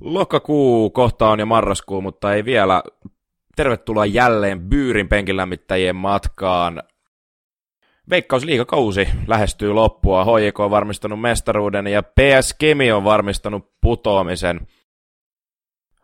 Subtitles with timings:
[0.00, 2.82] Lokakuu kohta on jo marraskuu, mutta ei vielä.
[3.56, 6.82] Tervetuloa jälleen Byyrin penkilämmittäjien matkaan.
[8.10, 10.24] Veikkausliigakausi lähestyy loppua.
[10.24, 14.60] HJK on varmistanut mestaruuden ja PS Kemi on varmistanut putoamisen.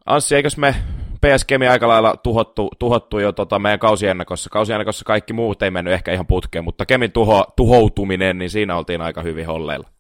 [0.07, 0.75] Anssi, eikös me
[1.21, 4.51] PS Kemi aika lailla tuhottu, tuhottu jo tota meidän kausiennakossa.
[4.51, 9.01] Kausiennakossa kaikki muut ei mennyt ehkä ihan putkeen, mutta Kemin tuho, tuhoutuminen, niin siinä oltiin
[9.01, 9.96] aika hyvin holleilla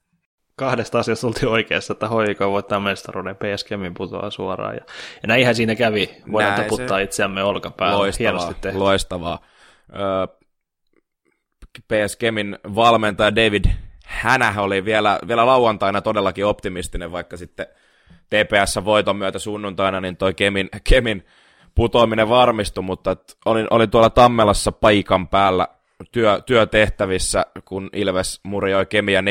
[0.56, 4.74] kahdesta asiasta oltiin oikeassa, että HJK voittaa mestaruuden, PS Kemin putoaa suoraan.
[4.74, 4.80] Ja,
[5.22, 6.10] ja näinhän siinä kävi.
[6.32, 7.02] Voidaan Näin taputtaa se...
[7.02, 7.98] itseämme olkapäällä.
[7.98, 9.38] Loistavaa, loistavaa.
[9.92, 10.26] Öö,
[11.88, 13.64] PS Kemin valmentaja David
[14.06, 17.66] Hänä oli vielä, vielä lauantaina todellakin optimistinen, vaikka sitten
[18.30, 21.26] TPS-voiton myötä sunnuntaina, niin toi Kemin, Kemin
[21.74, 25.68] putoaminen varmistui, mutta olin, olin tuolla Tammelassa paikan päällä
[26.12, 29.24] työ, työtehtävissä, kun Ilves murjoi Kemiä 4-0,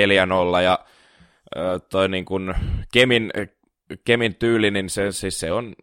[0.63, 0.79] ja
[1.89, 2.53] toi niin kuin
[2.93, 3.31] Kemin,
[4.05, 5.75] Kemin tyyli, niin se, siis se on,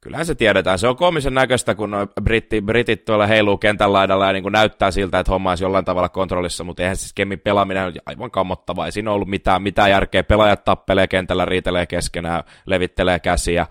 [0.00, 0.78] kyllähän se tiedetään.
[0.78, 4.90] Se on koomisen näköistä, kun britti, britit tuolla heiluu kentän laidalla ja niin kuin näyttää
[4.90, 8.86] siltä, että homma olisi jollain tavalla kontrollissa, mutta eihän siis Kemin pelaaminen ole aivan kammottavaa.
[8.86, 10.24] Ei siinä ollut mitään, mitään järkeä.
[10.24, 13.66] Pelaajat tappelee kentällä, riitelee keskenään, levittelee käsiä.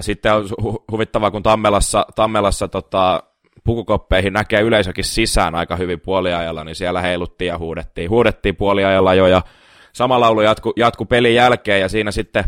[0.00, 0.44] Sitten on
[0.90, 3.22] huvittavaa, kun Tammelassa, Tammelassa tota,
[3.64, 8.10] pukukoppeihin näkee yleisökin sisään aika hyvin puoliajalla, niin siellä heiluttiin ja huudettiin.
[8.10, 9.42] Huudettiin puoliajalla jo ja
[9.92, 12.44] sama laulu jatku, jatku pelin jälkeen ja siinä sitten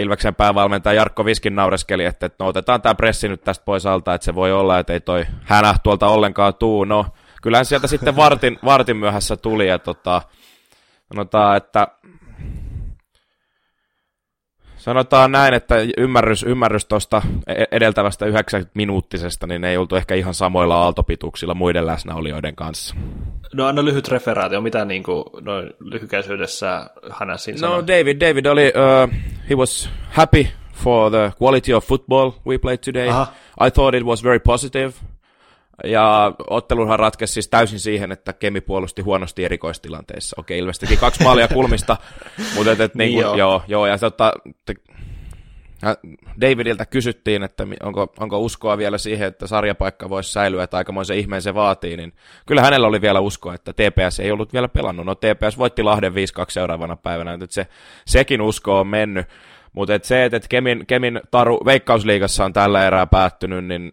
[0.00, 4.14] Ilveksen päävalmentaja Jarkko Viskin naureskeli, että, että no otetaan tämä pressi nyt tästä pois alta,
[4.14, 6.84] että se voi olla, että ei toi hänä tuolta ollenkaan tuu.
[6.84, 7.06] No,
[7.42, 10.22] kyllähän sieltä sitten vartin, vartin myöhässä tuli, ja tota,
[11.08, 11.88] sanotaan, että
[14.78, 20.34] Sanotaan näin, että ymmärrys, ymmärrys tuosta e-, edeltävästä 90 minuuttisesta, niin ei oltu ehkä ihan
[20.34, 22.94] samoilla aaltopituuksilla muiden läsnäolijoiden kanssa.
[23.54, 28.72] No anna lyhyt referaatio, mitä niin kuin, noin lyhykäisyydessä hän siinä No David, David oli,
[28.76, 29.14] uh,
[29.50, 33.08] he was happy for the quality of football we played today.
[33.08, 33.32] Aha.
[33.66, 34.92] I thought it was very positive.
[35.84, 40.36] Ja ottelunhan ratkesi siis täysin siihen, että Kemi puolusti huonosti erikoistilanteissa.
[40.38, 41.96] Okei, Ilves teki kaksi maalia kulmista,
[42.54, 43.36] mutta et, et, niin kuin, joo.
[43.36, 43.62] joo.
[43.68, 44.32] joo, ja tota,
[44.64, 44.74] te,
[46.40, 51.42] Davidiltä kysyttiin, että onko, onko uskoa vielä siihen, että sarjapaikka voisi säilyä, että aikamoisen ihmeen
[51.42, 52.12] se vaatii, niin
[52.46, 55.06] kyllä hänellä oli vielä uskoa, että TPS ei ollut vielä pelannut.
[55.06, 56.14] No TPS voitti Lahden 5-2
[56.48, 57.66] seuraavana päivänä, että se,
[58.06, 59.26] sekin usko on mennyt.
[59.72, 63.92] Mutta et se, että Kemin, Kemin taru Veikkausliigassa on tällä erää päättynyt, niin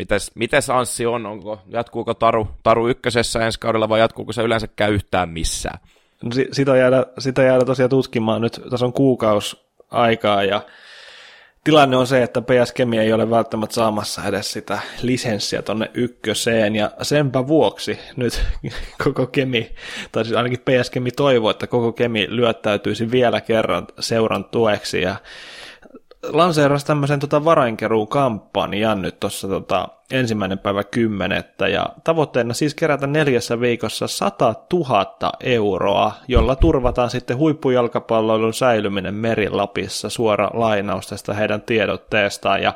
[0.00, 1.26] Mites, mites Anssi on?
[1.26, 5.78] Onko, jatkuuko Taru, Taru ykkösessä ensi kaudella vai jatkuuko se yleensäkään yhtään missään?
[6.22, 8.60] No, sitä, jäädä, sitä jäädä tosiaan tutkimaan nyt.
[8.70, 10.62] Tässä on kuukausi aikaa ja
[11.64, 16.76] tilanne on se, että PS Kemi ei ole välttämättä saamassa edes sitä lisenssiä tonne ykköseen,
[16.76, 18.42] ja senpä vuoksi nyt
[19.04, 19.74] koko Kemi,
[20.12, 25.16] tai siis ainakin PS Kemi toivoo, että koko Kemi lyöttäytyisi vielä kerran seuran tueksi, ja
[26.22, 33.06] lanseerasi tämmöisen tota varainkeruun kampanjan nyt tuossa tota, ensimmäinen päivä kymmenettä, ja tavoitteena siis kerätä
[33.06, 41.62] neljässä viikossa 100 000 euroa, jolla turvataan sitten huippujalkapalloilun säilyminen Merilapissa, suora lainaus tästä heidän
[41.62, 42.74] tiedotteestaan, ja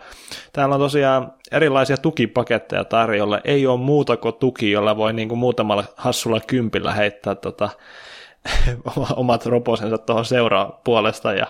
[0.53, 5.39] täällä on tosiaan erilaisia tukipaketteja tarjolla, ei ole muuta kuin tuki, jolla voi niin kuin
[5.39, 7.69] muutamalla hassulla kympillä heittää tota,
[9.17, 11.47] omat roposensa tuohon seuraa puolesta ja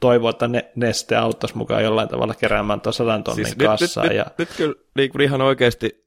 [0.00, 4.04] toivoo, että ne, Neste auttaisi mukaan jollain tavalla keräämään tuon sadan tonnin siis kassaa.
[4.04, 4.24] Nyt, ja...
[4.38, 6.04] nyt, nyt, kyllä niin ihan oikeasti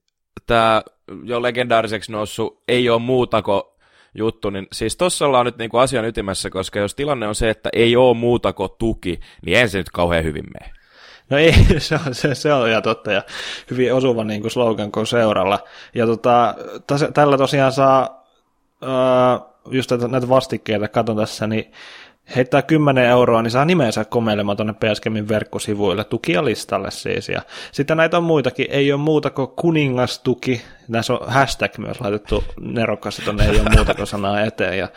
[0.48, 0.84] tämä
[1.24, 3.62] jo legendaariseksi noussut ei ole muuta kuin
[4.16, 7.70] juttu, niin siis tuossa ollaan nyt niinku asian ytimessä, koska jos tilanne on se, että
[7.74, 10.74] ei ole muuta kuin tuki, niin ei se nyt kauhean hyvin mene.
[11.30, 13.22] No ei, se on, se, se on ihan totta ja
[13.72, 15.60] hyvin osuva niin kuin slogan kuin seuralla.
[15.96, 16.56] Ja tota,
[16.88, 18.26] tas, tällä tosiaan saa,
[18.84, 21.72] äh, just näitä vastikkeita katon tässä, niin
[22.36, 27.30] heittää 10 euroa, niin saa nimensä komeilemaan tuonne PSGmin verkkosivuille, tukia listalle siis.
[27.30, 27.42] Ja
[27.72, 33.22] sitten näitä on muitakin, ei ole muuta kuin kuningastuki, näissä on hashtag myös laitettu nerokkaasti
[33.22, 34.78] tuonne, ei ole muuta kuin sanaa eteen.
[34.78, 34.88] Ja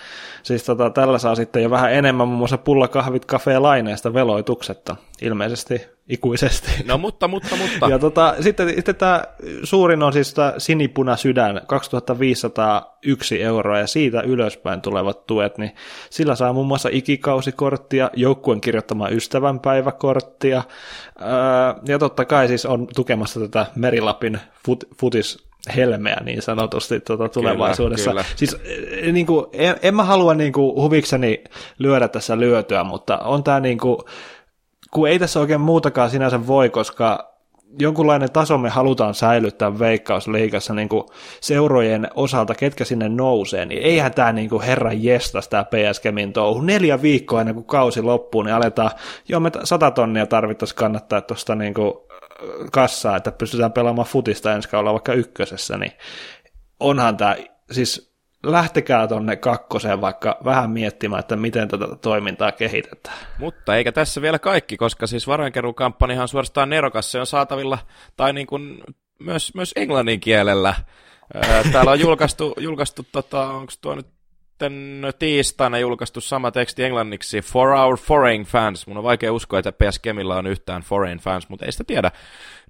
[0.43, 6.71] siis tota, tällä saa sitten jo vähän enemmän muun muassa pullakahvit kafeelaineesta veloituksetta, ilmeisesti ikuisesti.
[6.85, 7.89] No mutta, mutta, mutta.
[7.89, 9.25] Ja tota, sitten, sitten tämä
[9.63, 15.75] suurin on siis tämä sinipuna sydän, 2501 euroa ja siitä ylöspäin tulevat tuet, niin
[16.11, 20.63] sillä saa muun muassa ikikausikorttia, joukkueen kirjoittamaa ystävänpäiväkorttia,
[21.89, 25.46] ja totta kai siis on tukemassa tätä Merilapin fut, futis
[25.77, 28.11] helmeä niin sanotusti tuota, tulevaisuudessa.
[28.11, 28.37] Kyllä, kyllä.
[28.37, 28.57] Siis
[29.13, 31.45] niin kuin, en, en mä halua niin kuin, huvikseni
[31.79, 33.99] lyödä tässä lyötyä, mutta on tämä niin kuin,
[34.91, 37.37] kun ei tässä oikein muutakaan sinänsä voi, koska
[37.79, 41.05] jonkunlainen taso me halutaan säilyttää veikkausliigassa niin kuin
[41.41, 46.33] seurojen osalta, ketkä sinne nousee, niin eihän tämä niin kuin herran jestas tämä PS Kemin
[46.33, 46.61] touhu.
[46.61, 48.91] Neljä viikkoa ennen kuin kausi loppuu, niin aletaan,
[49.29, 51.93] joo me sata tonnia tarvittaisiin kannattaa tuosta niin kuin
[52.73, 55.93] kassaa, että pystytään pelaamaan futista ensi kaudella vaikka ykkösessä, niin
[56.81, 57.37] onhan tämä,
[57.71, 63.17] siis lähtekää tonne kakkoseen vaikka vähän miettimään, että miten tätä toimintaa kehitetään.
[63.39, 67.79] Mutta eikä tässä vielä kaikki, koska siis varainkeruukampanjahan on suorastaan nerokas, se on saatavilla,
[68.17, 68.81] tai niin kuin
[69.19, 70.75] myös, myös englannin kielellä.
[71.73, 74.16] Täällä on julkaistu, julkaistu tota, onko tuo nyt
[75.19, 78.87] tiistaina julkaistu sama teksti englanniksi For Our Foreign Fans.
[78.87, 82.11] Mun on vaikea uskoa, että PS Kemillä on yhtään Foreign Fans, mutta ei sitä tiedä.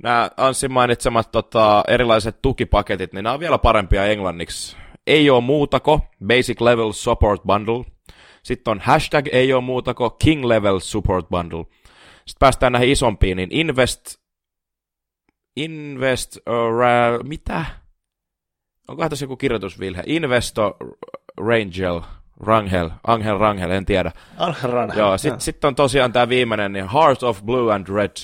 [0.03, 6.01] Nämä Anssin mainitsemat tota, erilaiset tukipaketit, niin nämä on vielä parempia englanniksi ei ole muutako,
[6.27, 7.85] Basic Level Support Bundle.
[8.43, 11.65] Sitten on hashtag ei ole muutako, King Level Support Bundle.
[12.27, 14.17] Sitten päästään näihin isompiin, niin Invest,
[15.57, 17.65] Invest, uh, mitä?
[18.89, 20.03] Onkohan tässä joku kirjoitusvilhe?
[20.07, 20.77] Investo
[21.37, 22.01] Rangel,
[22.41, 24.13] Rangel, Angel Rangel, en tiedä.
[24.37, 24.99] Angel Rangel.
[24.99, 28.17] Joo, sitten sit on tosiaan tämä viimeinen, niin Heart of Blue and Red.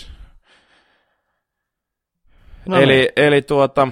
[2.66, 3.08] No eli, niin.
[3.16, 3.88] eli tuota,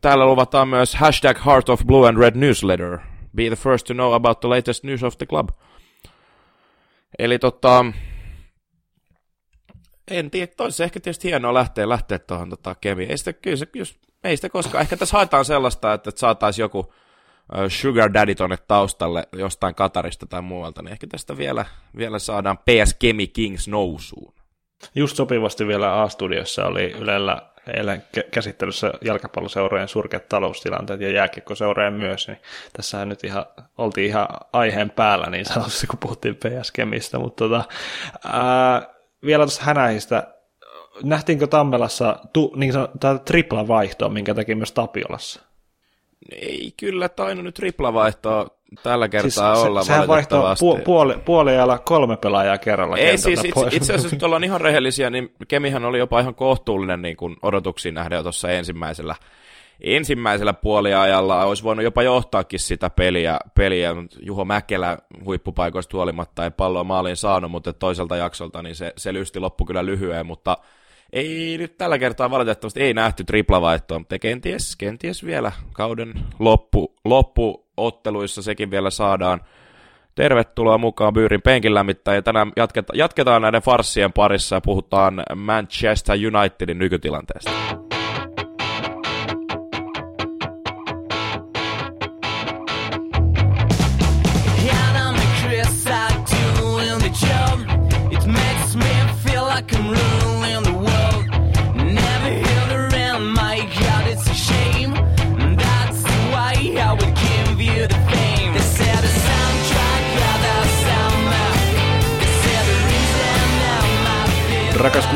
[0.00, 2.98] Täällä luvataan myös hashtag Heart of Blue and Red Newsletter.
[3.36, 5.48] Be the first to know about the latest news of the club.
[7.18, 7.84] Eli tota,
[10.10, 13.10] en tiedä, toisessa ehkä tietysti hienoa lähteä, lähteä tuohon tota, kemiin.
[13.10, 14.82] Ei sitä, kyllä se, just, ei sitä koskaan.
[14.82, 16.94] Ehkä tässä haetaan sellaista, että, saataisiin joku
[17.68, 21.64] sugar daddy tonne taustalle jostain Katarista tai muualta, niin ehkä tästä vielä,
[21.96, 24.34] vielä saadaan PS Kemi Kings nousuun.
[24.94, 32.38] Just sopivasti vielä A-studiossa oli Ylellä eilen käsittelyssä jalkapalloseurojen surkeat taloustilanteet ja jääkiekkoseurojen myös, niin
[32.72, 33.46] tässähän nyt ihan,
[33.78, 37.64] oltiin ihan aiheen päällä niin sanotusti, kun puhuttiin PS-kemistä, mutta tota,
[38.24, 38.82] ää,
[39.24, 40.34] vielä tuossa hänäistä,
[41.02, 45.40] nähtiinkö Tammelassa tu, niin sanottua tripla vaihtoa, minkä teki myös Tapiolassa?
[46.30, 48.46] Ei kyllä tainnut nyt tripla vaihtoa
[48.82, 53.18] tällä kertaa siis olla se, Sehän vaihtoo pu, puoli, puoli ajalla kolme pelaajaa kerralla Ei
[53.18, 57.16] siis itse, itse asiassa, nyt ollaan ihan rehellisiä, niin Kemihän oli jopa ihan kohtuullinen niin
[57.16, 59.14] kuin odotuksiin nähden jo tuossa ensimmäisellä,
[59.80, 61.44] ensimmäisellä puoliajalla.
[61.44, 63.94] Olisi voinut jopa johtaakin sitä peliä, peliä.
[64.20, 69.40] Juho Mäkelä huippupaikoista huolimatta ei palloa maaliin saanut, mutta toiselta jaksolta niin se, se lysti
[69.40, 70.58] loppu kyllä lyhyen, mutta
[71.12, 78.42] ei nyt tällä kertaa valitettavasti ei nähty triplavaihtoa, mutta kenties, kenties vielä kauden loppu, loppuotteluissa
[78.42, 79.40] sekin vielä saadaan.
[80.14, 82.22] Tervetuloa mukaan Byyrin penkin lämmittäjä.
[82.22, 87.50] Tänään jatketa, jatketaan näiden farssien parissa ja puhutaan Manchester Unitedin nykytilanteesta.
[99.62, 100.71] Rakas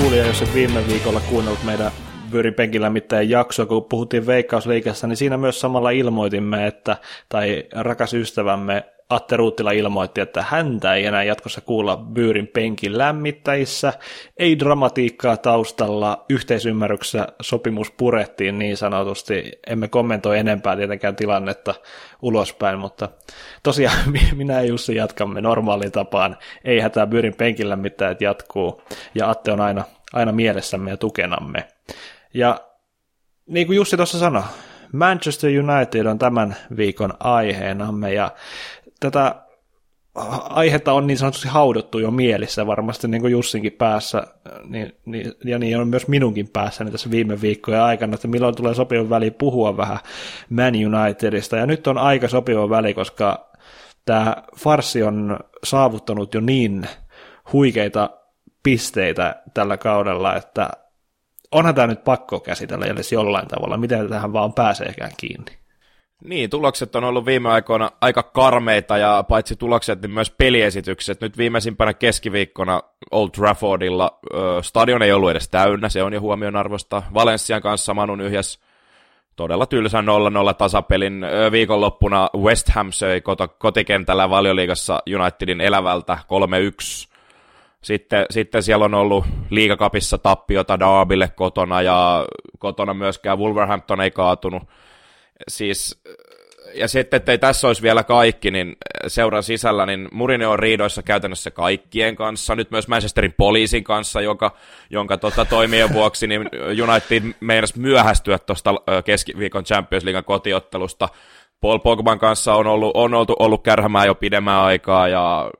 [0.01, 1.93] kuulija, jos et viime viikolla kuunnellut meidän
[2.33, 2.55] Vyörin
[2.91, 6.97] mitään jaksoa, kun puhuttiin Veikkausliikassa, niin siinä myös samalla ilmoitimme, että,
[7.29, 13.93] tai rakas ystävämme Atte Ruuttila ilmoitti, että häntä ei enää jatkossa kuulla Byyrin penkin lämmittäjissä.
[14.37, 19.53] Ei dramatiikkaa taustalla, yhteisymmärryksessä sopimus purettiin niin sanotusti.
[19.67, 21.75] Emme kommentoi enempää tietenkään tilannetta
[22.23, 23.09] ulospäin, mutta
[23.63, 23.99] tosiaan
[24.37, 26.37] minä ja Jussi jatkamme normaaliin tapaan.
[26.65, 28.83] Ei hätää Byyrin penkin lämmittäjät jatkuu
[29.15, 31.69] ja Atte on aina, aina mielessämme ja tukenamme.
[32.35, 32.61] Ja
[33.47, 34.43] niin kuin Jussi tuossa sanoi,
[34.93, 38.31] Manchester United on tämän viikon aiheenamme ja
[39.01, 39.47] tätä
[40.49, 44.27] aihetta on niin sanotusti haudottu jo mielissä varmasti niin kuin Jussinkin päässä,
[44.65, 48.75] niin, niin, ja niin on myös minunkin päässäni tässä viime viikkojen aikana, että milloin tulee
[48.75, 49.99] sopiva väli puhua vähän
[50.51, 53.51] Man Unitedista, ja nyt on aika sopiva väli, koska
[54.05, 56.89] tämä farsi on saavuttanut jo niin
[57.53, 58.11] huikeita
[58.63, 60.71] pisteitä tällä kaudella, että
[61.53, 65.66] onhan tämä nyt pakko käsitellä edes jollain tavalla, miten tähän vaan pääseekään kiinni.
[66.25, 71.21] Niin, tulokset on ollut viime aikoina aika karmeita ja paitsi tulokset, niin myös peliesitykset.
[71.21, 77.03] Nyt viimeisimpänä keskiviikkona Old Traffordilla ö, stadion ei ollut edes täynnä, se on jo huomionarvosta.
[77.15, 78.61] Valenssian kanssa Manun yhdessä
[79.37, 80.05] todella tylsän
[80.51, 83.23] 0-0 tasapelin viikonloppuna West Ham söi
[83.59, 86.19] kotikentällä valioliigassa Unitedin elävältä
[87.07, 87.17] 3-1.
[87.83, 92.27] Sitten, sitten siellä on ollut liigakapissa tappiota Derbylle kotona ja
[92.59, 94.63] kotona myöskään Wolverhampton ei kaatunut
[95.49, 96.03] siis
[96.75, 98.77] ja sitten, ettei tässä olisi vielä kaikki, niin
[99.07, 104.57] seuran sisällä, niin Mourinho on riidoissa käytännössä kaikkien kanssa, nyt myös Manchesterin poliisin kanssa, joka,
[104.91, 106.49] jonka tota, toimien vuoksi niin
[106.89, 108.75] United meinasi myöhästyä tuosta
[109.05, 111.09] keskiviikon Champions League kotiottelusta.
[111.61, 115.51] Paul Pogban kanssa on, ollut, on oltu, ollut kärhämää jo pidemmän aikaa, ja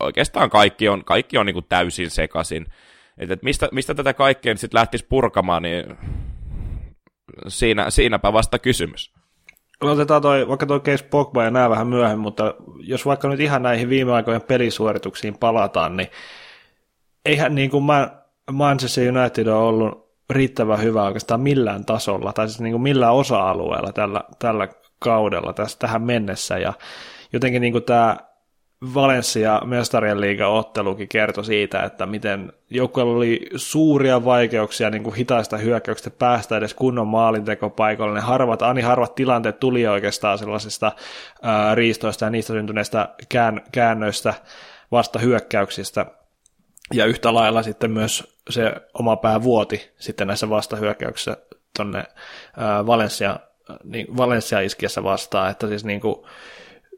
[0.00, 2.66] oikeastaan kaikki on, kaikki on niin kuin täysin sekaisin.
[3.18, 5.84] Et, et mistä, mistä tätä kaikkea sitten lähtisi purkamaan, niin
[7.48, 9.12] siinä, siinäpä vasta kysymys.
[9.80, 13.62] Otetaan toi, vaikka toi case Pogba ja nämä vähän myöhemmin, mutta jos vaikka nyt ihan
[13.62, 16.08] näihin viime aikojen pelisuorituksiin palataan, niin
[17.24, 17.84] eihän niin kuin
[18.52, 23.92] Manchester United on ollut riittävän hyvä oikeastaan millään tasolla, tai siis niin kuin millään osa-alueella
[23.92, 26.72] tällä, tällä kaudella tästä tähän mennessä, ja
[27.32, 28.16] jotenkin niin kuin tämä
[28.94, 35.56] Valencia mestarien liiga ottelukin kertoi siitä, että miten joukkueella oli suuria vaikeuksia niin kuin hitaista
[35.56, 38.14] hyökkäyksestä päästä edes kunnon maalintekopaikalle.
[38.14, 40.92] Ne harvat, ani harvat tilanteet tuli oikeastaan sellaisista
[41.42, 44.34] ää, riistoista ja niistä syntyneistä kään, käännöistä
[44.92, 46.06] vasta hyökkäyksistä.
[46.92, 51.36] Ja yhtä lailla sitten myös se oma pää vuoti sitten näissä vastahyökkäyksissä
[51.76, 52.04] tuonne
[52.86, 53.40] Valencia,
[53.84, 56.26] niin Valencia iskiessä vastaan, että siis niin kuin,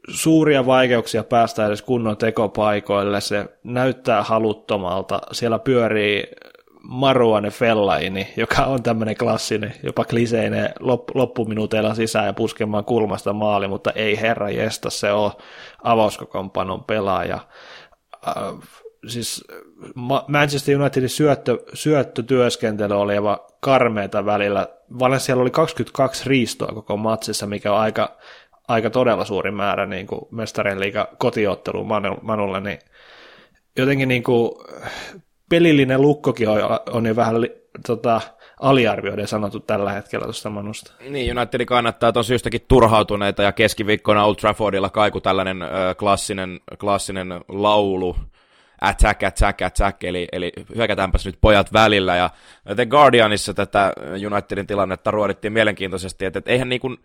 [0.09, 6.23] suuria vaikeuksia päästä edes kunnon tekopaikoille, se näyttää haluttomalta, siellä pyörii
[6.81, 10.69] Maruane Fellaini, joka on tämmöinen klassinen, jopa kliseinen
[11.13, 15.31] loppuminuuteilla sisään ja puskemaan kulmasta maali, mutta ei herra jesta, se on
[15.83, 17.39] avauskokompanon pelaaja.
[18.27, 18.33] Äh,
[19.07, 19.43] siis
[20.27, 24.67] Manchester Unitedin syöttö, syöttötyöskentely oli aivan karmeita välillä.
[24.99, 28.17] Valencialla oli 22 riistoa koko matsissa, mikä on aika
[28.67, 31.87] aika todella suuri määrä niin kuin mestarien liiga kotiotteluun
[32.21, 32.79] Manulle, niin
[33.77, 34.51] jotenkin niin kuin
[35.49, 36.59] pelillinen lukkokin on,
[36.91, 37.35] on jo vähän
[37.87, 38.21] tota,
[38.59, 40.93] aliarvioiden sanottu tällä hetkellä tuosta Manusta.
[41.09, 47.27] Niin, United kannattaa on syystäkin turhautuneita ja keskiviikkona Old Traffordilla kaiku tällainen ö, klassinen, klassinen
[47.47, 48.15] laulu,
[48.81, 52.29] attack, attack, attack, eli, eli hyökätäänpäs nyt pojat välillä, ja
[52.75, 53.93] The Guardianissa tätä
[54.31, 56.97] Unitedin tilannetta ruodittiin mielenkiintoisesti, että, että eihän niin kuin,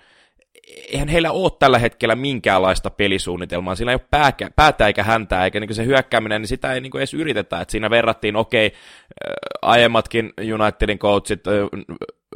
[0.92, 5.60] eihän heillä ole tällä hetkellä minkäänlaista pelisuunnitelmaa, sillä ei ole pääkä, päätä eikä häntää, eikä
[5.60, 8.78] niin se hyökkääminen, niin sitä ei niin edes yritetä, että siinä verrattiin, okei, okay,
[9.62, 11.40] aiemmatkin Unitedin coachit,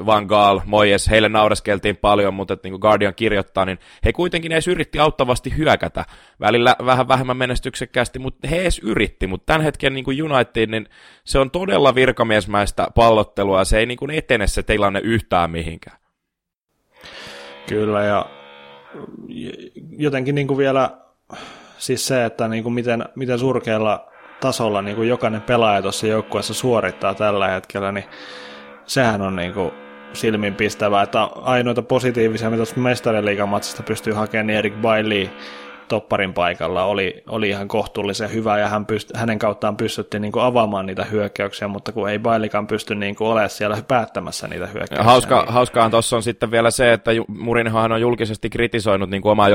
[0.06, 4.52] Van Gaal, Moyes, heille naureskeltiin paljon, mutta että niin kuin Guardian kirjoittaa, niin he kuitenkin
[4.52, 6.04] edes yritti auttavasti hyökätä.
[6.40, 9.26] Välillä vähän vähemmän menestyksekkäästi, mutta he edes yritti.
[9.26, 10.88] Mutta tämän hetken niin kuin United, niin
[11.24, 15.98] se on todella virkamiesmäistä pallottelua, se ei niin kuin etene se tilanne yhtään mihinkään.
[17.68, 18.26] Kyllä, ja
[19.90, 20.90] jotenkin niin kuin vielä
[21.78, 24.08] siis se, että niin kuin miten, miten surkealla
[24.40, 28.04] tasolla niin kuin jokainen pelaaja tuossa joukkueessa suorittaa tällä hetkellä, niin
[28.84, 29.70] sehän on niin kuin
[30.12, 35.28] silminpistävää, että ainoita positiivisia, mitä tuosta mestariliigamatsista pystyy hakemaan, niin Erik Bailey
[35.88, 40.86] topparin paikalla oli, oli ihan kohtuullisen hyvä ja hän pyst, hänen kauttaan pystyttiin niin avaamaan
[40.86, 45.04] niitä hyökkäyksiä, mutta kun ei Bailikan pysty niin olemaan siellä päättämässä niitä hyökkäyksiä.
[45.04, 45.52] Hauska, niin...
[45.52, 49.48] Hauskahan tuossa on sitten vielä se, että Murinhohan on julkisesti kritisoinut niin omaa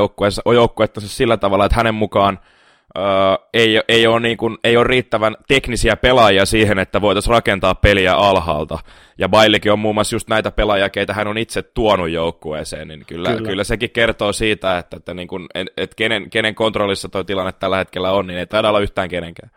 [0.54, 2.40] joukkuettansa sillä tavalla, että hänen mukaan–
[2.98, 7.76] Uh, ei, ei, ole niin kuin, ei ole riittävän teknisiä pelaajia siihen, että voitaisiin rakentaa
[7.76, 8.80] peliä alhaalta.
[9.18, 13.06] Ja Bailikin on muun muassa just näitä pelaajia, keitä hän on itse tuonut joukkueeseen, niin
[13.08, 13.50] kyllä, kyllä.
[13.50, 17.78] kyllä sekin kertoo siitä, että, että, niin kuin, että kenen, kenen kontrollissa tuo tilanne tällä
[17.78, 19.52] hetkellä on, niin ei taida olla yhtään kenenkään.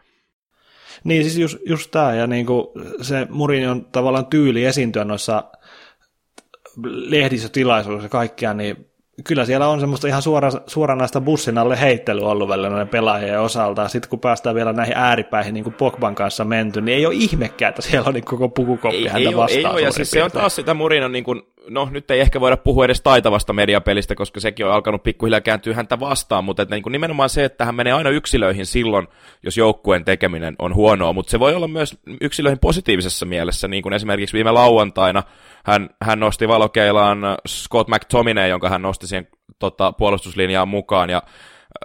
[1.05, 2.67] Niin siis just, just tämä, ja niin kuin
[3.03, 3.27] se
[3.71, 5.45] on tavallaan tyyli esiintyä noissa
[6.83, 8.94] lehdistötilaisuuksissa ja kaikkea, niin
[9.25, 13.89] kyllä siellä on semmoista ihan suora, suoranaista bussin alle heittely ollut välillä noiden pelaajien osalta.
[13.89, 17.71] Sitten kun päästään vielä näihin ääripäihin, niin kuin Pogban kanssa menty, niin ei ole ihmekään,
[17.71, 19.59] että siellä on niin koko pukukoppi ei, häntä ei vastaan.
[19.59, 22.41] Ei ole, ja siis se on taas sitä Murinon niin kuin no nyt ei ehkä
[22.41, 26.75] voida puhua edes taitavasta mediapelistä, koska sekin on alkanut pikkuhiljaa kääntyä häntä vastaan, mutta että
[26.75, 29.09] niin nimenomaan se, että hän menee aina yksilöihin silloin,
[29.43, 33.93] jos joukkueen tekeminen on huonoa, mutta se voi olla myös yksilöihin positiivisessa mielessä, niin kuin
[33.93, 35.23] esimerkiksi viime lauantaina
[35.65, 37.19] hän, hän nosti valokeilaan
[37.49, 39.29] Scott McTominay, jonka hän nosti siihen
[39.59, 41.23] tota, puolustuslinjaan mukaan, ja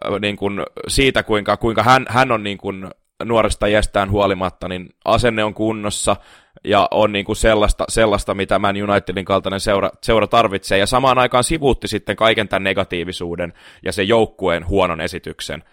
[0.05, 2.87] äh, niin kuin siitä, kuinka, kuinka hän, hän on niin kuin
[3.25, 6.15] nuoresta jästään huolimatta, niin asenne on kunnossa,
[6.63, 11.17] ja on niin kuin sellaista, sellaista, mitä Man Unitedin kaltainen seura, seura tarvitsee, ja samaan
[11.17, 13.53] aikaan sivuutti sitten kaiken tämän negatiivisuuden
[13.85, 15.63] ja sen joukkueen huonon esityksen.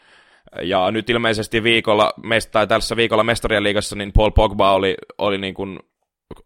[0.63, 2.13] Ja nyt ilmeisesti viikolla,
[2.53, 5.79] tai tässä viikolla Mestarien liigassa, niin Paul Pogba oli, oli niin kuin,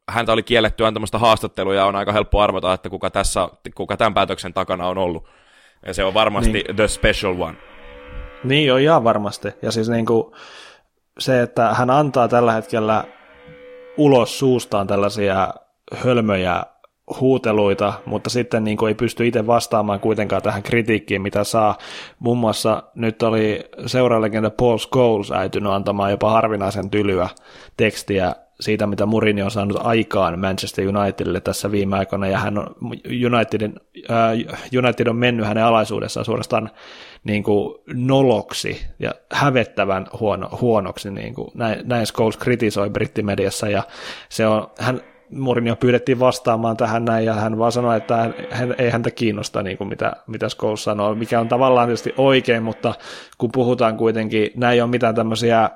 [0.08, 4.14] häntä oli kielletty antamasta haastatteluja, ja on aika helppo arvata, että kuka, tässä, kuka tämän
[4.14, 5.28] päätöksen takana on ollut.
[5.86, 6.76] Ja se on varmasti niin.
[6.76, 7.56] the special one.
[8.44, 9.48] Niin on ihan varmasti.
[9.62, 10.32] Ja siis niin kuin
[11.18, 13.04] se, että hän antaa tällä hetkellä
[14.00, 15.54] ulos suustaan tällaisia
[15.94, 16.62] hölmöjä
[17.20, 21.78] huuteluita, mutta sitten niin ei pysty itse vastaamaan kuitenkaan tähän kritiikkiin, mitä saa.
[22.18, 27.28] Muun muassa nyt oli seuralegenda Paul Scholes äitynyt antamaan jopa harvinaisen tylyä
[27.76, 32.66] tekstiä siitä, mitä Murini on saanut aikaan Manchester Unitedille tässä viime aikoina, ja hän on,
[33.26, 33.74] Unitedin,
[34.10, 36.70] äh, United on mennyt hänen alaisuudessaan suorastaan
[37.24, 43.82] niin kuin noloksi ja hävettävän huono, huonoksi, niin kuin näin, näin Scholes kritisoi brittimediassa, ja
[44.28, 45.00] se on, hän,
[45.30, 49.78] Mourinho pyydettiin vastaamaan tähän näin, ja hän vaan sanoi, että hän, ei häntä kiinnosta, niin
[49.78, 52.94] kuin mitä, mitä Scholes sanoo, mikä on tavallaan tietysti oikein, mutta
[53.38, 55.70] kun puhutaan kuitenkin, näin ei ole mitään tämmöisiä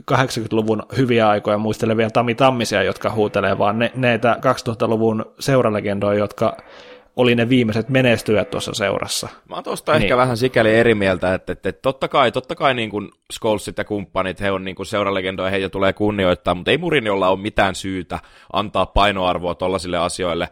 [0.00, 6.56] 80-luvun hyviä aikoja muistelevia Tami Tammisia, jotka huutelee, vaan ne, neitä 2000-luvun seuralegendoja, jotka
[7.16, 9.28] oli ne viimeiset menestyjät tuossa seurassa.
[9.48, 10.02] Mä oon tuosta niin.
[10.02, 13.78] ehkä vähän sikäli eri mieltä, että, että, että totta kai, totta kai niin kuin Scholesit
[13.78, 17.74] ja kumppanit, he on niin kuin seuralegendoja, heitä tulee kunnioittaa, mutta ei Muriniolla ole mitään
[17.74, 18.18] syytä
[18.52, 20.48] antaa painoarvoa tollaisille asioille.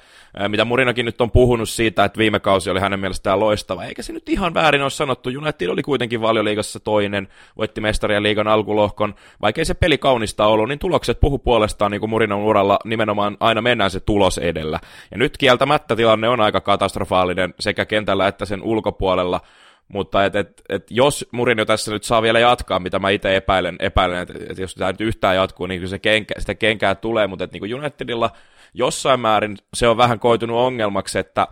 [0.48, 4.12] Mitä Murinokin nyt on puhunut siitä, että viime kausi oli hänen mielestään loistava, eikä se
[4.12, 5.30] nyt ihan väärin ole sanottu.
[5.30, 10.78] United oli kuitenkin valioliigassa toinen, voitti mestarien liigan alkulohkon, vaikkei se peli kaunista ollut, niin
[10.78, 14.80] tulokset puhu puolestaan niin kuin Murinon uralla nimenomaan aina mennään se tulos edellä.
[15.10, 19.40] Ja nyt kieltämättä tilanne on aika katastrofaalinen sekä kentällä että sen ulkopuolella,
[19.88, 23.76] mutta et, et, et jos Mourinho tässä nyt saa vielä jatkaa, mitä mä itse epäilen,
[23.78, 27.44] epäilen että et jos tämä nyt yhtään jatkuu, niin se kenkä, sitä kenkää tulee, mutta
[27.44, 28.30] et, niin Unitedilla
[28.74, 31.48] jossain määrin se on vähän koitunut ongelmaksi, että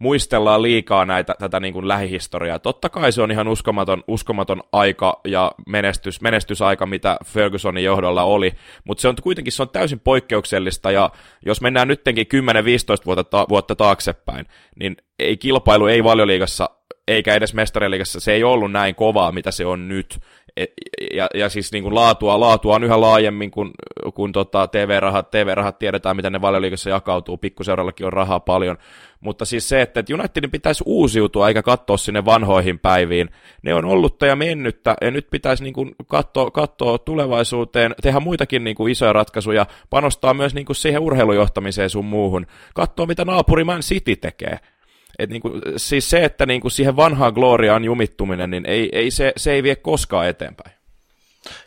[0.00, 2.58] muistellaan liikaa näitä, tätä niin kuin lähihistoriaa.
[2.58, 8.52] Totta kai se on ihan uskomaton, uskomaton aika ja menestys, menestysaika, mitä Fergusonin johdolla oli,
[8.84, 11.10] mutta se on kuitenkin se on täysin poikkeuksellista, ja
[11.46, 12.26] jos mennään nyttenkin
[13.02, 14.46] 10-15 vuotta, ta- vuotta taaksepäin,
[14.80, 16.70] niin ei kilpailu ei valioliigassa
[17.08, 20.18] eikä edes mestariliigassa, se ei ollut näin kovaa, mitä se on nyt.
[20.56, 20.64] E,
[21.14, 23.70] ja, ja siis niin kuin laatua, laatua on yhä laajemmin, kun,
[24.14, 28.78] kun tota TV-rahat, TV-rahat tiedetään, miten ne valioliigassa jakautuu, pikkuseurallakin on rahaa paljon.
[29.20, 33.28] Mutta siis se, että Unitedin pitäisi uusiutua eikä katsoa sinne vanhoihin päiviin.
[33.62, 38.64] Ne on ollutta ja mennyttä, ja nyt pitäisi niin kuin katsoa, katsoa tulevaisuuteen, tehdä muitakin
[38.64, 42.46] niin kuin isoja ratkaisuja, panostaa myös niin kuin siihen urheilujohtamiseen sun muuhun.
[42.74, 44.58] Katsoa, mitä naapuri Man City tekee
[45.18, 49.52] et niinku, siis se, että niinku siihen vanhaan gloriaan jumittuminen, niin ei, ei se, se
[49.52, 50.72] ei vie koskaan eteenpäin.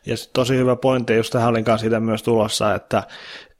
[0.05, 3.03] Ja tosi hyvä pointti, just tähän olin siitä myös tulossa, että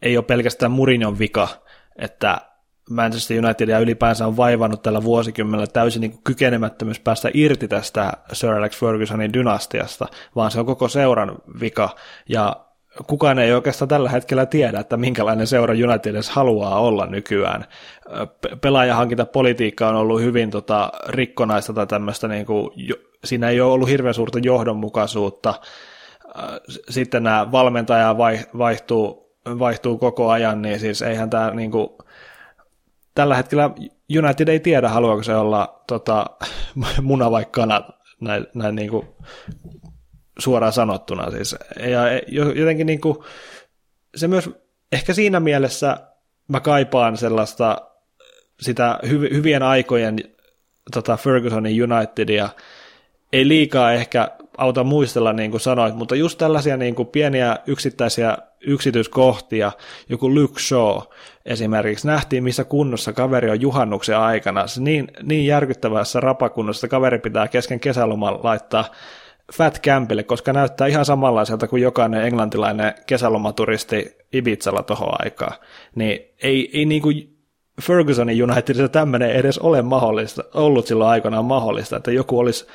[0.02, 1.48] ei ole pelkästään Murinon vika,
[1.96, 2.41] että
[2.89, 8.13] Manchester United ja ylipäänsä on vaivannut tällä vuosikymmenellä täysin niin kuin kykenemättömyys päästä irti tästä
[8.34, 11.96] Sir Alex Fergusonin dynastiasta, vaan se on koko seuran vika.
[12.30, 12.65] Ja
[13.08, 17.65] kukaan ei oikeastaan tällä hetkellä tiedä, että minkälainen seura United edes haluaa olla nykyään.
[18.62, 22.69] Pelaajahankintapolitiikka on ollut hyvin tota, rikkonaista tai tämmöistä, niin kuin,
[23.23, 25.53] siinä ei ole ollut hirveän suurta johdonmukaisuutta.
[26.89, 28.17] Sitten nämä valmentaja
[28.58, 31.88] vaihtuu, vaihtuu koko ajan, niin siis eihän tämä niin kuin,
[33.15, 33.69] tällä hetkellä
[34.17, 36.25] United ei tiedä, haluaako se olla tota,
[37.01, 37.82] muna vai kana
[38.21, 39.08] näin, näin niin kuin
[40.39, 41.32] suoraan sanottuna.
[41.32, 41.56] Siis.
[41.80, 42.04] Ja
[42.56, 43.17] jotenkin niin kuin,
[44.15, 44.50] se myös,
[44.91, 45.98] ehkä siinä mielessä
[46.48, 47.78] mä kaipaan sellaista
[48.60, 50.19] sitä hy- hyvien aikojen
[50.93, 52.50] tota Fergusonin Unitedia,
[53.34, 58.38] ei liikaa ehkä auta muistella, niin kuin sanoit, mutta just tällaisia niin kuin pieniä yksittäisiä
[58.67, 59.72] yksityiskohtia,
[60.10, 61.02] joku Luke Shaw
[61.46, 67.19] esimerkiksi, nähtiin missä kunnossa kaveri on juhannuksen aikana, se niin, niin järkyttävässä rapakunnossa, että kaveri
[67.19, 68.86] pitää kesken kesäloman laittaa
[69.53, 75.53] Fat Campille, koska näyttää ihan samanlaiselta kuin jokainen englantilainen kesälomaturisti Ibizalla tuohon aikaan.
[75.95, 77.38] Niin ei, ei niin kuin
[77.82, 82.67] Fergusonin Unitedissa tämmöinen edes ole mahdollista, ollut silloin aikanaan mahdollista, että joku olisi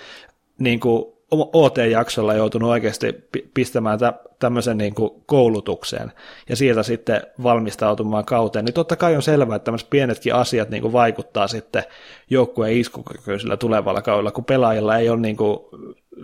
[0.58, 3.14] niin kuin OT-jaksolla joutunut oikeasti
[3.54, 6.12] pistämään tä, tämmöisen niin kuin koulutukseen
[6.48, 10.82] ja sieltä sitten valmistautumaan kauteen, niin totta kai on selvää, että tämmöiset pienetkin asiat niin
[10.82, 11.84] kuin vaikuttaa sitten
[12.30, 15.58] joukkueen iskukykyisellä tulevalla kaudella, kun pelaajilla ei ole niin kuin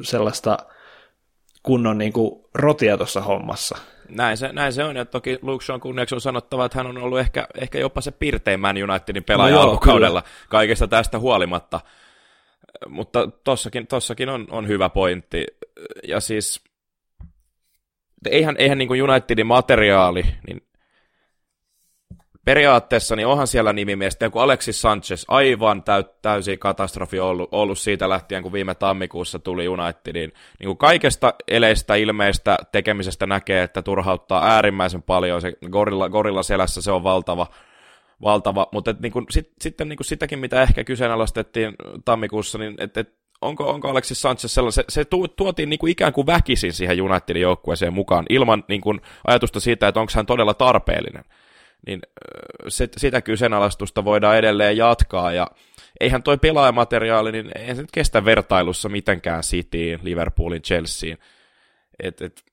[0.03, 0.59] sellaista
[1.63, 3.79] kunnon niin kuin rotia tuossa hommassa.
[4.09, 6.99] Näin se, näin se on, ja toki Luke Shawn kunniaksi on sanottava, että hän on
[6.99, 11.81] ollut ehkä, ehkä jopa se pirteimmän Unitedin pelaaja no alkukaudella kaikesta tästä huolimatta.
[12.89, 15.47] Mutta tossakin, tossakin on, on hyvä pointti.
[16.09, 16.65] Ja siis,
[18.31, 20.63] eihän, eihän niin kuin Unitedin materiaali, niin
[22.45, 28.09] periaatteessa niin onhan siellä nimimiestä, kun Alexis Sanchez, aivan täy, täysin katastrofi ollut, ollut siitä
[28.09, 30.33] lähtien, kun viime tammikuussa tuli Unitedin.
[30.59, 35.41] Niin kuin kaikesta eleistä, ilmeistä, tekemisestä näkee, että turhauttaa äärimmäisen paljon.
[35.41, 37.47] Se gorilla, gorilla selässä se on valtava,
[38.23, 38.67] valtava.
[38.73, 41.75] mutta niin kuin, sit, sitten niin kuin sitäkin, mitä ehkä kyseenalaistettiin
[42.05, 45.05] tammikuussa, niin että et, onko, onko Alexis Sanchez sellainen, se, se
[45.37, 49.89] tuotiin niin kuin ikään kuin väkisin siihen Unitedin joukkueeseen mukaan, ilman niin kuin ajatusta siitä,
[49.89, 51.25] että onko hän todella tarpeellinen
[51.87, 52.01] niin
[52.69, 55.47] sit, sitä kyseenalaistusta voidaan edelleen jatkaa, ja
[56.01, 61.19] eihän toi pelaajamateriaali, niin eihän se nyt kestä vertailussa mitenkään Cityin, Liverpoolin, Chelseain.
[62.03, 62.45] Et, et,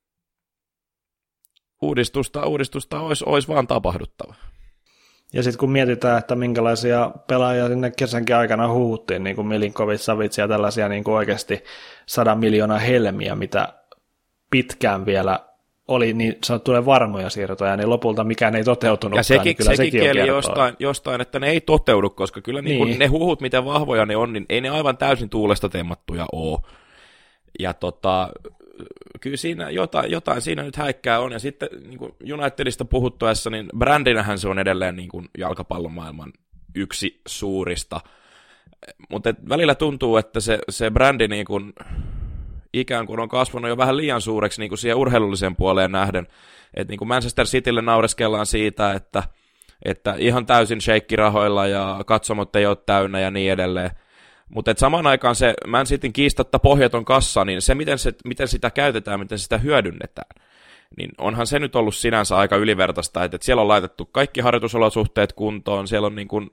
[1.82, 4.36] uudistusta, uudistusta olisi, olisi vaan tapahduttava.
[5.34, 10.42] Ja sitten kun mietitään, että minkälaisia pelaajia sinne kesänkin aikana huuttiin, niin kuin Milinkovic, Savitsi
[10.42, 11.64] ja tällaisia niin kuin oikeasti
[12.06, 13.74] sadan miljoonaa helmiä, mitä
[14.50, 15.40] pitkään vielä
[15.88, 19.18] oli niin sanottuja varmoja siirtoja, niin lopulta mikään ei toteutunut.
[19.18, 22.62] Ja sekin, niin kyllä sekin, sekin kieli jostain, jostain, että ne ei toteudu, koska kyllä
[22.62, 22.86] niin.
[22.86, 26.60] Niin ne huhut, miten vahvoja ne on, niin ei ne aivan täysin tuulesta temmattuja ole.
[27.60, 28.30] Ja tota,
[29.22, 31.32] kyllä siinä jotain, jotain siinä nyt häikkää on.
[31.32, 36.34] Ja sitten niin kuin Unitedista puhuttuessa, niin brändinähän se on edelleen niin kuin jalkapallomaailman
[36.76, 38.02] yksi suurista.
[39.10, 41.74] Mutta välillä tuntuu, että se, se brändi niin kuin,
[42.74, 46.28] ikään kuin on kasvanut jo vähän liian suureksi niin kuin siihen urheilulliseen puoleen nähden.
[46.74, 49.24] Että niin kuin Manchester Citylle naureskellaan siitä, että,
[49.86, 53.92] että ihan täysin sheikkirahoilla ja katsomot ei ole täynnä ja niin edelleen.
[54.56, 58.70] Mutta samaan aikaan se Man Cityn kiistatta pohjaton kassa, niin se miten, se miten sitä
[58.70, 60.42] käytetään, miten sitä hyödynnetään,
[60.98, 65.34] niin onhan se nyt ollut sinänsä aika ylivertaista, että, että siellä on laitettu kaikki harjoitusolosuhteet
[65.34, 66.50] kuntoon, siellä on niin kuin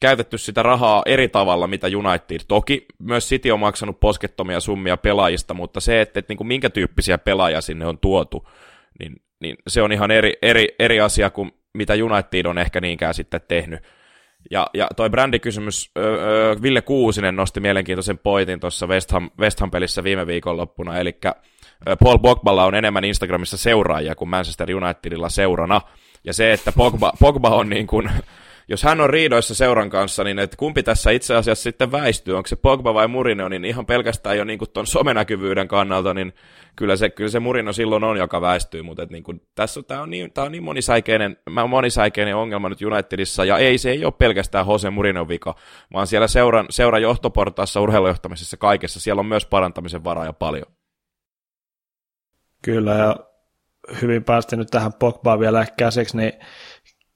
[0.00, 2.40] käytetty sitä rahaa eri tavalla, mitä United.
[2.48, 6.70] Toki myös City on maksanut poskettomia summia pelaajista, mutta se, että, että niin kuin minkä
[6.70, 8.48] tyyppisiä pelaajia sinne on tuotu,
[8.98, 13.14] niin, niin se on ihan eri, eri, eri asia kuin mitä United on ehkä niinkään
[13.14, 13.80] sitten tehnyt.
[14.50, 20.04] Ja, ja toi brändikysymys, öö, Ville Kuusinen nosti mielenkiintoisen pointin tuossa West, Ham, West Ham-pelissä
[20.04, 21.18] viime viikonloppuna, eli
[22.04, 25.80] Paul Pogballa on enemmän Instagramissa seuraajia kuin Manchester Unitedilla seurana,
[26.24, 28.10] ja se, että Pogba, Pogba on niin kuin
[28.68, 32.46] jos hän on riidoissa seuran kanssa, niin että kumpi tässä itse asiassa sitten väistyy, onko
[32.46, 36.32] se Pogba vai Murino, niin ihan pelkästään jo niin tuon somenäkyvyyden kannalta, niin
[36.76, 40.02] kyllä se, kyllä se Murino silloin on, joka väistyy, mutta että niin kuin, tässä tämä
[40.02, 41.36] on niin, tämä on niin monisäikeinen,
[41.68, 45.54] monisäikeinen ongelma nyt Unitedissa, ja ei se ei ole pelkästään Jose Murinon vika,
[45.92, 50.66] vaan siellä seuran, seuran johtoportaassa, urheilujohtamisessa, kaikessa, siellä on myös parantamisen varaa ja paljon.
[52.62, 53.16] Kyllä, ja
[54.02, 56.32] hyvin päästi nyt tähän Pogbaan vielä käsiksi, niin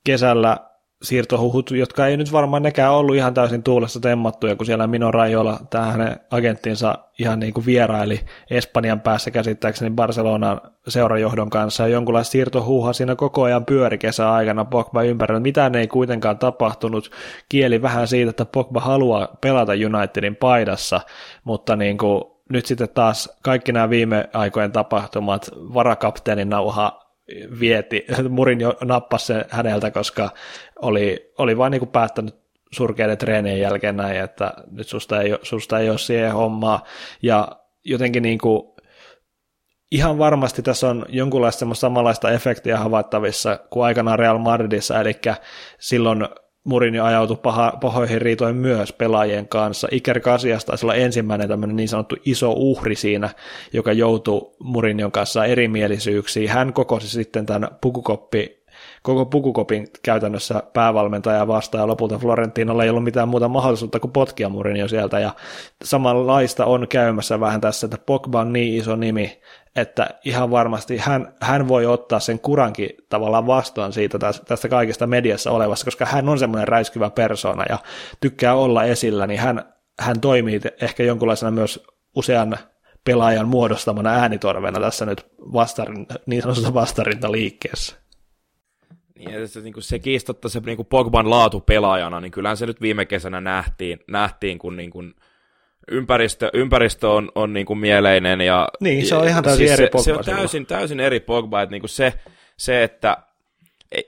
[0.07, 0.72] kesällä
[1.03, 5.61] siirtohuhut, jotka ei nyt varmaan nekään ollut ihan täysin tuulessa temmattuja, kun siellä Mino Rajola,
[5.71, 12.93] tämä hänen agenttinsa ihan niin kuin vieraili Espanjan päässä käsittääkseni Barcelonan seurajohdon kanssa, jonkunlaista siirtohuuha
[12.93, 15.41] siinä koko ajan pyöri kesäaikana Pogba ympärillä.
[15.41, 17.11] Mitään ei kuitenkaan tapahtunut.
[17.49, 21.01] Kieli vähän siitä, että Pogba haluaa pelata Unitedin paidassa,
[21.45, 27.02] mutta niin kuin nyt sitten taas kaikki nämä viime aikojen tapahtumat, varakapteenin nauha
[27.61, 30.31] vieti, Murin jo nappasi sen häneltä, koska
[30.83, 32.35] oli, oli vain niin päättänyt
[32.73, 36.85] surkeiden treenien jälkeen näin, että nyt susta ei, susta ei ole siihen hommaa,
[37.23, 37.49] ja
[37.85, 38.73] jotenkin niin kuin,
[39.91, 45.15] ihan varmasti tässä on jonkunlaista samanlaista efektiä havaittavissa kuin aikanaan Real Madridissa, eli
[45.79, 46.29] silloin
[46.65, 49.89] Mourinho ajautui paha, pahoihin riitoihin myös pelaajien kanssa.
[49.91, 53.31] Iker Casillas taisi olla ensimmäinen tämmöinen niin sanottu iso uhri siinä,
[53.73, 56.49] joka joutui Mourinhon kanssa erimielisyyksiin.
[56.49, 58.62] Hän kokosi sitten tämän pukukoppi
[59.03, 64.49] koko pukukopin käytännössä päävalmentaja vastaan, ja lopulta Florentinolla ei ollut mitään muuta mahdollisuutta kuin potkia
[64.49, 65.31] Mourinho sieltä, ja
[65.85, 69.41] samanlaista on käymässä vähän tässä, että Pogba on niin iso nimi,
[69.77, 75.51] että ihan varmasti hän, hän voi ottaa sen kurankin tavallaan vastaan siitä tästä kaikesta mediassa
[75.51, 77.79] olevassa, koska hän on semmoinen räiskyvä persona ja
[78.21, 81.85] tykkää olla esillä, niin hän, hän toimii ehkä jonkunlaisena myös
[82.17, 82.59] usean
[83.05, 87.33] pelaajan muodostamana äänitorvena tässä nyt vastarin, niin sanotusta vastarinta
[89.27, 92.67] Niin, se, niin kuin se kiistotta se niin kuin Pogban laatu pelaajana, niin kyllähän se
[92.67, 95.15] nyt viime kesänä nähtiin, nähtiin kun niin kuin
[95.91, 98.41] ympäristö, ympäristö on, on niin kuin mieleinen.
[98.41, 100.03] Ja, niin, se on ihan täysin siis eri Pogba.
[100.03, 102.13] Se, se on täysin, täysin eri Pogba, että niin kuin se,
[102.57, 103.17] se, että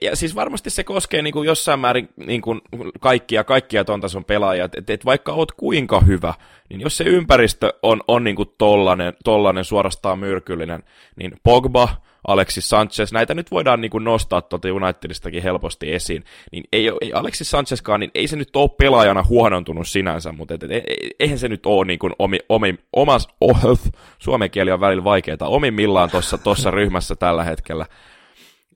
[0.01, 2.61] ja siis varmasti se koskee niin kuin jossain määrin niin kuin
[2.99, 6.33] kaikkia, kaikkia ton tason pelaajia, että et vaikka oot kuinka hyvä,
[6.69, 10.83] niin jos se ympäristö on, on niin kuin tollanen, tollanen suorastaan myrkyllinen,
[11.15, 11.89] niin Pogba,
[12.27, 17.13] Alexis Sanchez, näitä nyt voidaan niin kuin nostaa tuolta Unitedistakin helposti esiin, niin ei, ei
[17.13, 20.83] Alexis Sanchezkaan, niin ei se nyt ole pelaajana huonontunut sinänsä, mutta et, et, et,
[21.19, 23.79] eihän se nyt ole niin kuin omi, omi, omas, oh,
[24.19, 26.09] suomen kieli on välillä vaikeaa, omimmillaan
[26.43, 27.85] tuossa ryhmässä tällä hetkellä.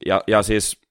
[0.06, 0.89] Ja, ja siis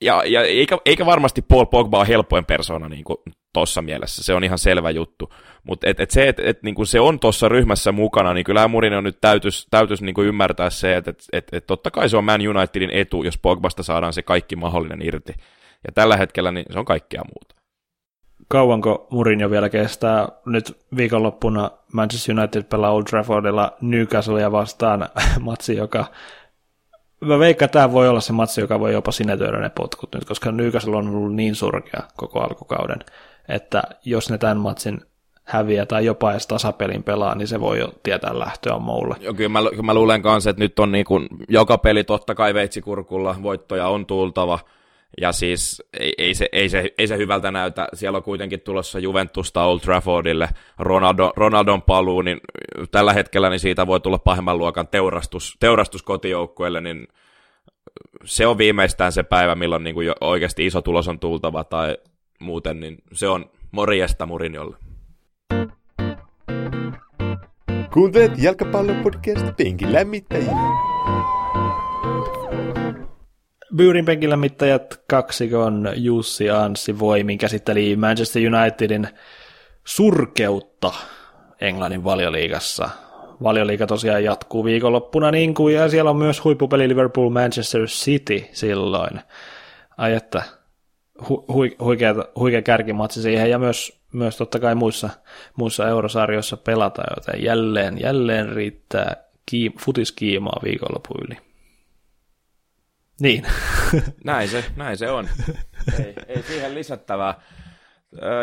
[0.00, 3.04] ja, ja eikä, eikä varmasti Paul Pogba ole helpoin persona niin
[3.52, 5.32] tuossa mielessä, se on ihan selvä juttu.
[5.64, 9.00] Mutta et, et se, että et, niin se on tuossa ryhmässä mukana, niin kyllä Mourinho
[9.00, 12.48] nyt täytyisi täytyis niin ymmärtää se, että et, et, et totta kai se on Man
[12.48, 15.32] Unitedin etu, jos Pogbasta saadaan se kaikki mahdollinen irti.
[15.86, 17.58] Ja tällä hetkellä niin se on kaikkea muuta.
[18.48, 20.28] Kauanko Mourinho vielä kestää?
[20.46, 25.08] Nyt viikonloppuna Manchester United pelaa Old Traffordilla Newcastlea vastaan
[25.40, 26.04] matsi, joka
[27.20, 30.24] mä veikkaan, että tämä voi olla se matsi, joka voi jopa sinetöidä ne potkut nyt,
[30.24, 32.98] koska Newcastle on ollut niin surkea koko alkukauden,
[33.48, 35.00] että jos ne tämän matsin
[35.44, 39.16] häviää tai jopa edes tasapelin pelaa, niin se voi jo tietää lähtöä moulle.
[39.20, 42.34] Joo, kyllä mä, kyllä mä luulen kanssa, että nyt on niin kuin joka peli totta
[42.34, 44.58] kai veitsikurkulla, voittoja on tultava,
[45.20, 47.88] ja siis ei, ei, se, ei, se, ei se hyvältä näytä.
[47.94, 52.40] Siellä on kuitenkin tulossa Juventusta Old Traffordille, Ronaldo, Ronaldon paluu, niin
[52.90, 57.08] tällä hetkellä niin siitä voi tulla pahemman luokan teurastus, teurastus kotijoukkueelle, niin
[58.24, 61.96] se on viimeistään se päivä, milloin niin kuin oikeasti iso tulos on tultava tai
[62.40, 64.76] muuten, niin se on morjesta Murinjolle.
[67.92, 70.87] Kuuntelet jalkapallopodcast Penkin lämmittäjiä.
[73.76, 79.08] Byyrin mittajat kaksikon Jussi Anssi Voimin käsitteli Manchester Unitedin
[79.84, 80.92] surkeutta
[81.60, 82.90] Englannin valioliigassa.
[83.42, 89.20] Valioliiga tosiaan jatkuu viikonloppuna niin kuin, ja siellä on myös huippupeli Liverpool Manchester City silloin.
[89.96, 90.42] Ai että,
[91.28, 95.10] hu, hu, huikea, huikea kärkimatsi siihen, ja myös, myös totta kai muissa,
[95.56, 101.47] muissa eurosarjoissa pelata, joten jälleen, jälleen riittää kiim, futiskiimaa viikonloppu yli.
[103.20, 103.46] Niin.
[104.24, 105.28] näin, se, näin se on.
[105.98, 107.34] Ei, ei siihen lisättävää.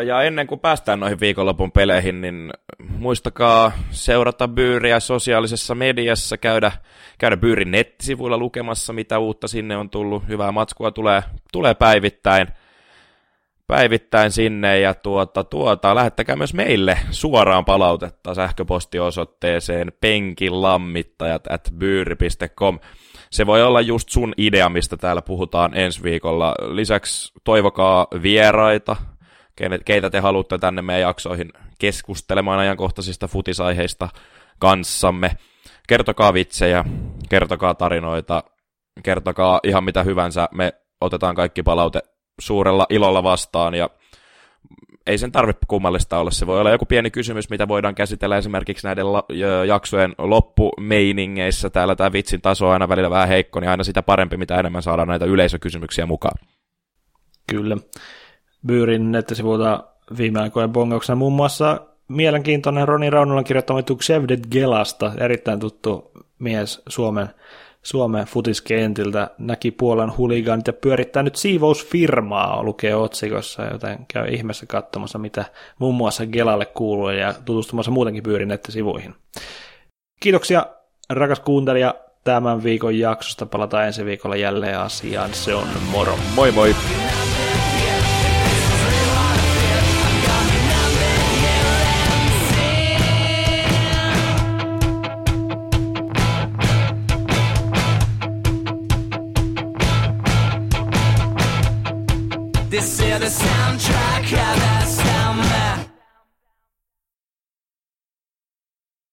[0.06, 2.52] Ja ennen kuin päästään noihin viikonlopun peleihin, niin
[2.88, 6.72] muistakaa seurata Byyriä sosiaalisessa mediassa, käydä,
[7.18, 10.28] käydä Byyrin nettisivuilla lukemassa, mitä uutta sinne on tullut.
[10.28, 12.46] Hyvää matskua tulee, tulee päivittäin,
[13.66, 22.78] päivittäin sinne ja tuota, tuota, lähettäkää myös meille suoraan palautetta sähköpostiosoitteeseen penkilammittajat at byyri.com
[23.30, 26.54] se voi olla just sun idea, mistä täällä puhutaan ensi viikolla.
[26.68, 28.96] Lisäksi toivokaa vieraita,
[29.84, 34.08] keitä te haluatte tänne meidän jaksoihin keskustelemaan ajankohtaisista futisaiheista
[34.58, 35.36] kanssamme.
[35.88, 36.84] Kertokaa vitsejä,
[37.28, 38.42] kertokaa tarinoita,
[39.02, 40.48] kertokaa ihan mitä hyvänsä.
[40.52, 42.00] Me otetaan kaikki palaute
[42.40, 43.90] suurella ilolla vastaan ja
[45.06, 46.30] ei sen tarvitse kummallista olla.
[46.30, 49.26] Se voi olla joku pieni kysymys, mitä voidaan käsitellä esimerkiksi näiden la-
[49.66, 51.70] jaksojen loppumeiningeissä.
[51.70, 54.82] Täällä tämä vitsin taso on aina välillä vähän heikko, niin aina sitä parempi, mitä enemmän
[54.82, 56.38] saadaan näitä yleisökysymyksiä mukaan.
[57.46, 57.76] Kyllä.
[58.66, 59.84] Byyrin nettisivuilta
[60.18, 67.28] viime aikojen bongauksena muun muassa mielenkiintoinen Roni Raunolan kirjoittama Tuksevdet Gelasta, erittäin tuttu mies Suomen
[67.86, 75.18] Suomen futiskentiltä näki Puolan huligaanit ja pyörittää nyt siivousfirmaa, lukee otsikossa, joten käy ihmeessä katsomassa,
[75.18, 75.44] mitä
[75.78, 79.14] muun muassa Gelalle kuuluu ja tutustumassa muutenkin Pyyrin nettisivuihin.
[80.20, 80.66] Kiitoksia
[81.10, 81.94] rakas kuuntelija
[82.24, 83.46] tämän viikon jaksosta.
[83.46, 85.34] Palataan ensi viikolla jälleen asiaan.
[85.34, 86.18] Se on moro.
[86.34, 86.74] Moi moi!